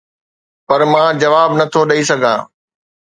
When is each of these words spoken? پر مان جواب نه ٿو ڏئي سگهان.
پر 0.67 0.81
مان 0.91 1.11
جواب 1.21 1.49
نه 1.59 1.65
ٿو 1.71 1.81
ڏئي 1.89 2.01
سگهان. 2.09 2.39